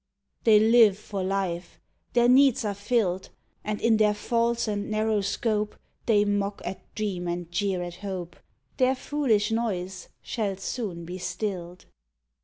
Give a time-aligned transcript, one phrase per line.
[0.45, 1.79] They live for life,
[2.13, 3.29] their needs are filled,
[3.63, 5.75] And in their false and narrow scope
[6.07, 8.35] They mock at dream and jeer at hope;
[8.77, 11.85] Their foolish noise shall soon be stilled.